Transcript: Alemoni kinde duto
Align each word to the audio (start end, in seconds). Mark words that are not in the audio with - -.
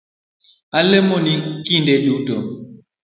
Alemoni 0.77 1.33
kinde 1.65 1.95
duto 2.05 2.37